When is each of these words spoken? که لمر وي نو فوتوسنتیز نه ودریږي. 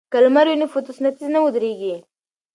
که 0.11 0.17
لمر 0.23 0.45
وي 0.49 0.55
نو 0.61 0.65
فوتوسنتیز 0.73 1.27
نه 1.35 1.39
ودریږي. 1.41 1.95